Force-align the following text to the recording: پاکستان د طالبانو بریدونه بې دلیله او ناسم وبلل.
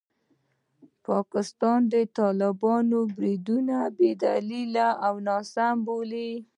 پاکستان 1.07 1.79
د 1.93 1.95
طالبانو 2.19 2.99
بریدونه 3.15 3.77
بې 3.97 4.11
دلیله 4.25 4.87
او 5.05 5.13
ناسم 5.27 5.75
وبلل. 5.89 6.39